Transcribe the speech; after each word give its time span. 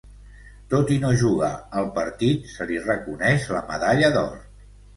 Tot 0.71 0.93
i 0.95 0.97
no 1.03 1.11
jugar 1.23 1.51
el 1.83 1.91
partit 1.99 2.49
se 2.55 2.69
li 2.73 2.81
reconeix 2.89 3.49
la 3.59 3.65
medalla 3.71 4.13
d'or. 4.19 4.37